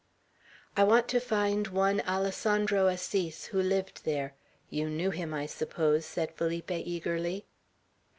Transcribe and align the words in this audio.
"I 0.75 0.83
want 0.83 1.07
to 1.09 1.19
find 1.19 1.67
one 1.67 1.99
Alessandro 2.07 2.87
Assis 2.87 3.45
who 3.53 3.61
lived 3.61 4.03
there. 4.03 4.33
You 4.67 4.89
knew 4.89 5.11
him, 5.11 5.31
I 5.31 5.45
suppose," 5.45 6.07
said 6.07 6.33
Felipe, 6.33 6.71
eagerly. 6.71 7.45